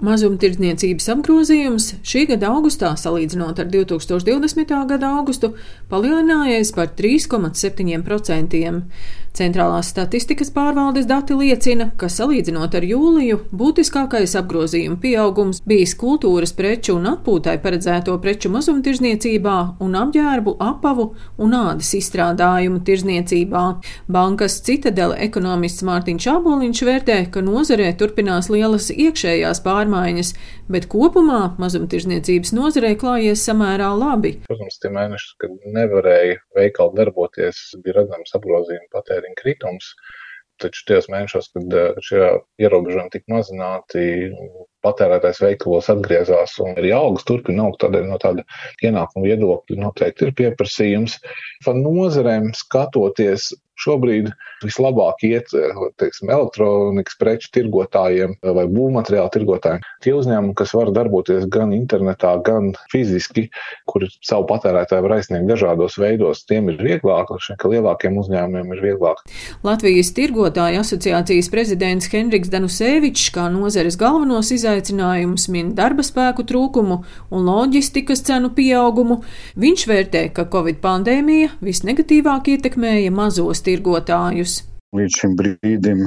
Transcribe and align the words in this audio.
Mazumtirdzniecības 0.00 1.10
apgrozījums 1.12 1.86
šī 2.08 2.22
gada 2.30 2.48
augustā, 2.54 2.94
salīdzinot 2.96 3.58
ar 3.60 3.66
2020. 3.68 4.70
gada 4.88 5.10
augustu, 5.18 5.52
palielinājies 5.92 6.72
par 6.72 6.88
3,7%. 6.96 8.80
Centrālās 9.30 9.86
statistikas 9.92 10.48
pārvaldes 10.50 11.06
dati 11.06 11.36
liecina, 11.38 11.86
ka 11.96 12.08
salīdzinot 12.10 12.74
ar 12.74 12.84
jūliju, 12.84 13.36
būtiskākais 13.54 14.34
apgrozījuma 14.40 14.98
pieaugums 15.00 15.60
bijis 15.70 15.94
kultūras 15.98 16.50
preču 16.56 16.96
un 16.98 17.06
atpūtai 17.12 17.54
paredzēto 17.62 18.16
preču 18.24 18.50
mazumtirdzniecībā 18.50 19.54
un 19.86 19.94
apģērbu, 20.00 20.56
apavu 20.66 21.06
un 21.38 21.54
ādas 21.60 21.92
izstrādājumu 22.00 22.82
tirdzniecībā. 22.88 23.62
Bankas 24.10 24.58
citadela 24.66 25.14
ekonomists 25.22 25.86
Mārtiņš 25.86 26.26
Aboliņš 26.34 26.82
vērtē, 26.90 27.20
ka 27.30 27.44
nozarē 27.46 27.92
turpinās 28.02 28.50
lielas 28.50 28.90
iekšējās 28.90 29.62
pārmaiņas, 29.62 30.34
bet 30.74 30.90
kopumā 30.90 31.54
mazumtirdzniecības 31.62 32.54
nozarē 32.58 32.96
klājies 32.98 33.46
samērā 33.46 33.94
labi. 33.94 34.36
Protams, 34.50 34.82
tie 34.82 34.90
mēneši, 34.98 35.32
kad 35.38 35.56
nevarēja 35.78 36.42
veikali 36.58 36.98
darboties, 36.98 37.62
bija 37.78 38.00
redzams 38.02 38.34
apgrozījuma 38.34 38.90
patēriņš 38.90 39.19
patēriņa 39.20 39.40
kritums. 39.40 39.94
Taču 40.60 40.82
tajos 40.84 41.06
mēnešos, 41.08 41.46
kad 41.54 41.72
eh, 41.72 42.00
šie 42.04 42.24
ierobežojumi 42.60 43.12
tika 43.14 43.32
mazināti, 43.32 44.02
patērētājs 44.84 45.40
veikalos 45.40 45.88
atgriezās 45.88 46.58
un 46.60 46.76
arī 46.76 46.92
algas 46.92 47.24
turpina 47.24 47.64
augt. 47.64 47.80
Tādēļ 47.80 48.04
no 48.10 48.18
tāda 48.20 48.44
ienākuma 48.84 49.24
viedokļa 49.24 49.78
noteikti 49.80 50.28
ir 50.28 50.34
pieprasījums. 50.36 51.16
Pa 51.64 51.72
nozarēm 51.72 52.52
skatoties, 52.52 53.54
Šobrīd 53.80 54.30
vislabāk 54.64 55.22
iet 55.24 55.52
teiksim, 56.00 56.30
elektronikas 56.32 57.16
preču 57.20 57.48
tirgotājiem 57.54 58.36
vai 58.44 58.66
būvmateriālu 58.68 59.32
tirgotājiem. 59.32 59.84
Tie 60.04 60.12
uzņēmumi, 60.16 60.56
kas 60.58 60.74
var 60.76 60.90
darboties 60.94 61.46
gan 61.52 61.72
internetā, 61.76 62.34
gan 62.44 62.72
fiziski, 62.92 63.46
kur 63.88 64.04
savu 64.26 64.46
patērētāju 64.50 65.06
var 65.06 65.16
aizsniegt 65.16 65.48
dažādos 65.48 65.96
veidos, 66.00 66.44
tiem 66.48 66.68
ir 66.72 66.82
vieglāk, 66.84 67.32
ka 67.60 67.72
lielākiem 67.72 68.18
uzņēmumiem 68.20 68.74
ir 68.76 68.84
vieglāk. 68.84 69.22
Latvijas 69.64 70.12
tirgotāju 70.16 70.82
asociācijas 70.84 71.50
prezidents 71.52 72.10
Henriks 72.12 72.52
Danusevičs 72.52 73.30
kā 73.34 73.46
nozares 73.52 73.96
galvenos 74.00 74.52
izaicinājumus 74.54 75.48
min 75.52 75.72
darba 75.78 76.04
spēku 76.06 76.44
trūkumu 76.48 77.00
un 77.30 77.48
loģistikas 77.48 78.24
cenu 78.28 78.52
pieaugumu. 78.56 79.20
Viņš 79.60 79.86
vērtē, 79.90 80.24
ka 80.36 80.46
Covid 80.52 80.80
pandēmija 80.84 81.54
visnegatīvāk 81.64 82.52
ietekmēja 82.56 83.12
mazos 83.14 83.62
tirgotājus. 83.70 84.60
Līdz 84.96 85.22
šim 85.22 85.38
brīdim 85.38 86.04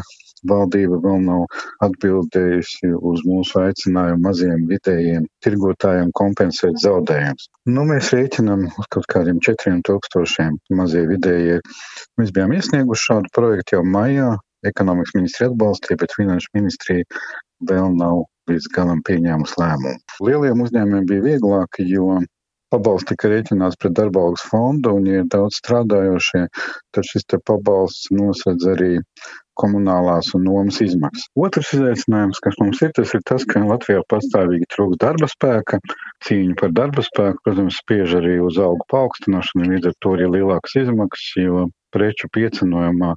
valdība 0.49 0.99
vēl 1.03 1.21
nav 1.23 1.43
atbildējusi 1.85 2.91
uz 3.11 3.23
mūsu 3.27 3.61
aicinājumu 3.61 4.23
maziem 4.25 4.65
vidējiem 4.71 5.27
tirgotājiem 5.45 6.11
kompensēt 6.19 6.79
zaudējumus. 6.83 7.47
Nu, 7.71 7.85
mēs 7.89 8.11
rēķinām 8.15 8.67
uz 8.67 8.89
kaut 8.95 9.07
kādiem 9.13 9.39
4000 9.47 10.75
mazie 10.79 11.05
vidējie. 11.09 11.61
Mēs 12.19 12.35
bijām 12.35 12.55
iesnieguši 12.57 13.09
šādu 13.09 13.33
projektu 13.35 13.79
jau 13.79 13.85
maijā. 13.87 14.33
Ekonomikas 14.67 15.15
ministrija 15.17 15.49
atbalstīja, 15.51 15.99
bet 15.99 16.13
finanšu 16.15 16.53
ministrija 16.55 17.07
vēl 17.67 17.89
nav 17.97 18.23
līdz 18.51 18.69
galam 18.75 19.01
pieņēmusi 19.07 19.59
lēmumu. 19.59 19.99
Lieliem 20.23 20.63
uzņēmumiem 20.63 21.09
bija 21.09 21.25
vieglāk, 21.25 21.79
jo 21.87 22.21
pabalsts 22.73 23.11
tika 23.11 23.29
rēķināts 23.31 23.79
pret 23.81 23.95
darba 23.99 24.25
algas 24.25 24.43
fondu, 24.49 24.97
un, 24.97 25.07
ja 25.09 25.21
ir 25.21 25.29
daudz 25.31 25.61
strādājošie, 25.61 26.47
tad 26.95 27.09
šis 27.09 27.29
pabalsts 27.45 28.11
nosedz 28.13 28.67
arī 28.73 28.93
komunālās 29.59 30.31
un 30.33 30.47
nomas 30.47 30.79
izmaksas. 30.81 31.29
Otrs 31.37 31.73
izaicinājums, 31.77 32.41
kas 32.43 32.57
mums 32.61 32.81
ir, 32.85 32.91
tas 32.97 33.13
ir 33.13 33.21
tas, 33.29 33.45
ka 33.49 33.61
Latvijā 33.61 34.01
pastāvīgi 34.09 34.69
trūkst 34.73 35.01
darba 35.03 35.29
spēka. 35.29 35.79
Cīņa 36.25 36.57
par 36.61 36.73
darba 36.73 37.05
spēku, 37.05 37.43
protams, 37.45 37.77
spiež 37.83 38.17
arī 38.19 38.39
uz 38.41 38.57
algu 38.61 38.85
paaugstināšanu, 38.93 39.69
līdz 39.75 39.91
ar 39.91 39.97
to 40.01 40.15
arī 40.17 40.31
lielākas 40.37 40.77
izmaksas, 40.83 41.29
jo 41.37 41.67
preču 41.93 42.29
piecenojumā 42.33 43.13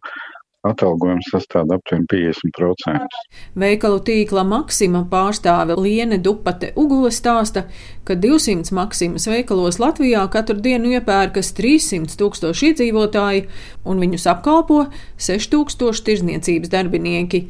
atalgojums 0.70 1.28
sastāv 1.32 1.72
aptuveni 1.76 2.06
50%. 2.12 3.18
Veikalu 3.58 4.00
tīkla 4.06 4.44
Maksima 4.46 5.04
pārstāve 5.10 5.76
Liene 5.80 6.18
Dupate 6.22 6.72
Ugule 6.76 7.10
stāsta, 7.14 7.66
ka 8.06 8.16
200 8.18 8.74
Maksimas 8.76 9.28
veikalos 9.30 9.80
Latvijā 9.82 10.24
katru 10.32 10.58
dienu 10.62 10.92
iepērkas 10.96 11.52
300 11.58 12.18
tūkstoši 12.20 12.70
iedzīvotāji 12.72 13.46
un 13.86 14.02
viņus 14.02 14.28
apkalpo 14.32 14.86
6000 15.28 16.04
tirzniecības 16.06 16.72
darbinieki. 16.72 17.42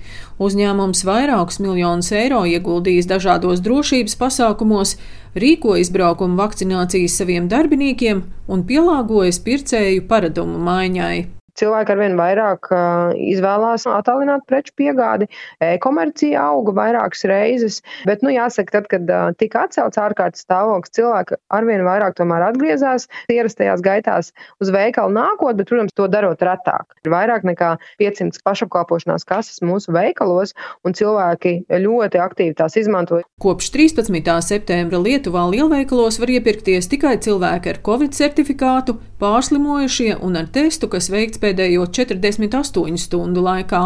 Uzņēmums 0.43 1.05
vairākus 1.09 1.61
miljonus 1.65 2.13
eiro 2.13 2.43
ieguldījis 2.49 3.09
dažādos 3.09 3.63
drošības 3.65 4.19
pasākumos, 4.21 4.97
rīko 5.37 5.79
izbraukumu 5.81 6.37
vakcinācijas 6.41 7.17
saviem 7.21 7.49
darbiniekiem 7.53 8.23
un 8.49 8.69
pielāgojas 8.69 9.41
pircēju 9.45 10.05
paradumu 10.11 10.61
maiņai 10.69 11.36
cilvēki 11.61 11.95
arvien 11.95 12.17
vairāk 12.19 12.71
izvēlās 13.17 13.87
attālināt 13.91 14.47
preču 14.51 14.75
piegādi. 14.79 15.29
E-komercija 15.65 16.43
auga 16.53 16.75
vairākas 16.77 17.25
reizes, 17.29 17.81
bet, 18.09 18.25
nu, 18.27 18.33
jāsaka, 18.35 18.79
tad, 18.79 18.89
kad 18.93 19.13
tika 19.41 19.67
atcelts 19.67 20.01
ārkārtas 20.01 20.45
stāvoklis, 20.47 20.95
cilvēki 20.97 21.39
arvien 21.55 21.85
vairāk 21.87 22.17
tomēr 22.19 22.49
atgriezās 22.51 23.09
ierastajās 23.33 23.85
gaitās 23.85 24.33
uz 24.63 24.73
veikalu 24.75 25.15
nākot, 25.17 25.57
bet, 25.59 25.71
protams, 25.71 25.95
to 25.97 26.09
darot 26.13 26.43
retāk. 26.45 26.97
Ir 27.07 27.13
vairāk 27.15 27.47
nekā 27.49 27.75
500 28.03 28.43
pašapkalpošanās 28.47 29.27
kases 29.29 29.63
mūsu 29.65 29.95
veikalos, 29.97 30.55
un 30.87 30.97
cilvēki 30.97 31.57
ļoti 31.71 32.21
aktīvi 32.23 32.57
tās 32.59 32.77
izmanto. 32.81 33.23
Kopš 33.43 33.71
13. 33.75 34.33
septembra 34.45 35.01
Lietuvā 35.03 35.47
lielveikalos 35.53 36.21
var 36.23 36.33
iepirkties 36.37 36.91
tikai 36.93 37.17
cilvēki 37.23 37.75
ar 37.75 37.83
covid 37.87 38.17
certifikātu, 38.17 38.97
pārslimojušie 39.21 40.17
un 40.25 40.37
ar 40.41 40.49
testu, 40.53 40.91
kas 40.93 41.09
veikts 41.13 41.41
pēdējo 41.47 41.87
48 41.95 42.99
stundu 43.01 43.45
laikā. 43.47 43.83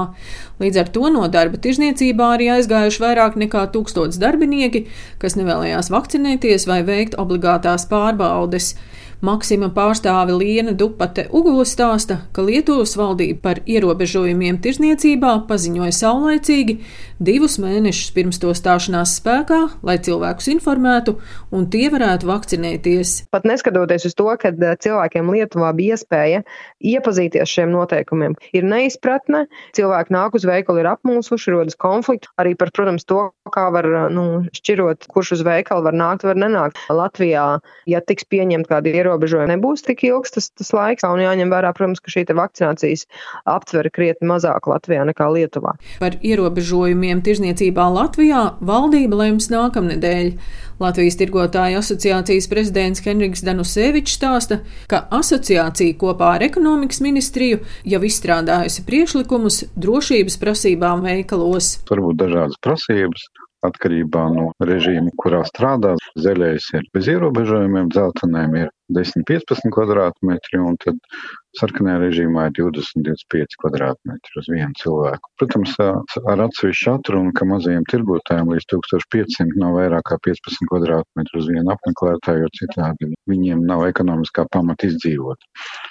Līdz 0.60 0.80
ar 0.82 0.92
to 0.94 1.12
no 1.12 1.28
darba 1.32 1.60
tirzniecībā 1.60 2.34
arī 2.36 2.50
aizgājuši 2.56 3.04
vairāk 3.04 3.36
nekā 3.44 3.66
tūkstots 3.74 4.20
darbinieki, 4.20 4.86
kas 5.22 5.36
nevēlējās 5.38 5.92
vakcinēties 5.92 6.66
vai 6.70 6.80
veikt 6.88 7.18
obligātās 7.20 7.86
pārbaudes. 7.90 8.74
Maksima 9.20 9.66
pārstāve 9.76 10.32
Liena 10.32 10.72
Dupate 10.72 11.26
Ugula 11.36 11.66
stāsta, 11.68 12.22
ka 12.32 12.40
Lietuvas 12.40 12.94
valdība 12.96 13.42
par 13.44 13.58
ierobežojumiem 13.68 14.56
tirzniecībā 14.64 15.34
paziņoja 15.50 15.92
saulaicīgi 15.92 16.78
divus 17.20 17.58
mēnešus 17.60 18.14
pirms 18.16 18.40
to 18.40 18.54
stāšanās 18.56 19.18
spēkā, 19.18 19.58
lai 19.84 19.98
cilvēkus 20.00 20.48
informētu 20.54 21.18
un 21.52 21.66
tie 21.68 21.90
varētu 21.92 22.30
vakcinēties. 22.30 23.12
Pat 23.28 23.44
neskatoties 23.44 24.08
uz 24.08 24.16
to, 24.16 24.30
ka 24.40 24.54
cilvēkiem 24.56 25.28
Lietuvā 25.34 25.74
bija 25.76 25.98
iespēja 25.98 26.40
iepazīties 26.80 27.52
šiem 27.52 27.74
noteikumiem, 27.74 28.38
ir 28.56 28.64
neizpratne, 28.64 29.44
cilvēki 29.76 30.16
nāk 30.16 30.40
uz 30.40 30.48
veikalu, 30.48 30.80
ir 30.80 30.90
apmulsuši, 30.94 31.52
rodas 31.52 31.76
konflikti 31.76 32.32
arī 32.40 32.54
par, 32.56 32.72
protams, 32.72 33.04
to, 33.04 33.26
kā 33.52 33.68
var 33.74 33.88
nu, 34.14 34.26
šķirot, 34.56 35.10
kurš 35.12 35.36
uz 35.36 35.44
veikalu 35.44 35.90
var 35.90 36.00
nākt, 36.00 36.24
var 36.24 36.40
nenākt. 36.40 36.80
Latvijā, 36.88 37.44
ja 37.90 38.00
tiks 38.00 38.24
pieņemt 38.32 38.70
kādi 38.70 38.96
ierobežojumi, 38.96 39.09
ierobežojumi 39.10 39.50
nebūs 39.50 39.82
tik 39.86 40.04
ilgs 40.06 40.34
tas, 40.36 40.48
tas 40.54 40.70
laiks, 40.76 41.04
un 41.06 41.20
jāņem 41.22 41.50
vērā, 41.50 41.74
protams, 41.74 42.00
ka 42.02 42.12
šī 42.14 42.24
vakcinācijas 42.30 43.06
aptvere 43.50 43.90
krietni 43.90 44.28
mazāk 44.30 44.68
Latvijā 44.70 45.04
nekā 45.08 45.26
Lietuvā. 45.34 45.74
Par 45.98 46.16
ierobežojumiem 46.22 47.22
tirzniecībā 47.26 47.88
Latvijā 47.90 48.44
valdība 48.62 49.24
lems 49.24 49.50
nākamnedēļ. 49.50 50.34
Latvijas 50.80 51.18
tirgotāju 51.20 51.80
asociācijas 51.82 52.46
prezidents 52.48 53.02
Henriks 53.04 53.42
Danusevičs 53.44 54.14
stāsta, 54.16 54.62
ka 54.88 55.02
asociācija 55.12 55.98
kopā 56.00 56.36
ar 56.38 56.46
ekonomikas 56.46 57.02
ministriju 57.04 57.60
jau 57.84 58.00
izstrādājusi 58.08 58.86
priekšlikumus 58.88 59.64
drošības 59.76 60.40
prasībām 60.40 61.04
veikalos. 61.04 61.74
Varbūt 61.90 62.22
dažādas 62.22 62.56
prasības, 62.64 63.28
atkarībā 63.66 64.26
no 64.34 64.50
režīma, 64.64 65.12
kurā 65.20 65.42
strādā. 65.48 65.96
Zaļais 66.20 66.70
ir 66.78 66.86
bez 66.94 67.08
ierobežojumiem, 67.12 67.90
dzeltenēm 67.92 68.56
ir 68.60 68.70
10-15 68.94 69.70
kvadrātmetri, 69.74 70.58
un 70.58 70.78
tad 70.82 70.98
sarkanajā 71.58 72.00
režīmā 72.04 72.46
ir 72.48 72.54
20-25 72.58 73.58
kvadrātmetri 73.62 74.40
uz 74.40 74.48
vienu 74.50 74.70
cilvēku. 74.80 75.32
Protams, 75.40 75.74
ar 75.80 76.44
atsevišķu 76.46 76.92
atrunu, 76.94 77.34
ka 77.36 77.46
mazajiem 77.52 77.86
tirgotājiem 77.90 78.52
līdz 78.54 78.68
1500 78.74 79.58
nav 79.62 79.76
vairāk 79.78 80.06
kā 80.10 80.18
15 80.26 80.70
kvadrātmetru 80.70 81.42
uz 81.42 81.50
vienu 81.50 81.74
apmeklētāju, 81.74 82.46
jo 82.46 82.54
citādi 82.60 83.10
viņiem 83.30 83.66
nav 83.66 83.86
ekonomiskā 83.90 84.46
pamata 84.54 84.90
izdzīvot. 84.90 85.46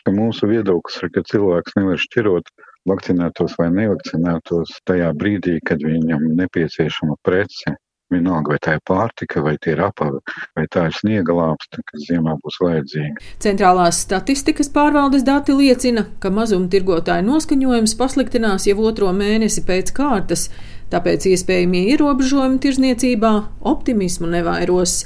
Ka 0.06 0.15
mūsu 0.15 0.51
viedoklis 0.51 1.00
ir, 1.04 1.13
ka 1.15 1.25
cilvēks 1.31 1.80
nevar 1.80 2.01
šķirot 2.07 2.51
vakcinētos 2.89 3.57
vai 3.59 3.69
nevakcinētos 3.75 4.80
tajā 4.89 5.12
brīdī, 5.18 5.59
kad 5.65 5.83
viņam 5.86 6.25
nepieciešama 6.39 7.19
prece. 7.25 7.77
Vienalga, 8.09 8.56
vai 8.56 8.57
tā 8.57 8.74
ir 8.74 8.80
pārtika, 8.89 9.41
vai 9.45 9.51
tie 9.62 9.75
ir 9.75 9.83
apavi, 9.86 10.18
vai 10.57 10.63
tā 10.74 10.88
ir 10.89 10.95
sniega 10.97 11.36
lāpsta, 11.38 11.83
kas 11.91 12.07
ziemā 12.07 12.33
būs 12.41 12.57
vajadzīga. 12.63 13.21
Centrālās 13.45 14.00
statistikas 14.01 14.71
pārvaldes 14.74 15.21
dati 15.27 15.53
liecina, 15.53 16.07
ka 16.18 16.31
mazumtirgotāju 16.33 17.27
noskaņojums 17.27 17.94
pasliktinās 18.00 18.65
jau 18.65 18.80
otro 18.89 19.13
mēnesi 19.13 19.62
pēc 19.68 19.94
kārtas. 19.94 20.50
tāpēc 20.89 21.27
iespējamie 21.30 21.83
ierobežojumi 21.94 22.57
tirzniecībā 22.65 23.33
optimismu 23.62 24.25
nevairos. 24.33 25.06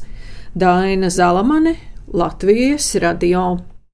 Daina 0.56 1.10
Zalamane, 1.12 1.76
Latvijas 2.08 2.96
radio. 3.04 3.73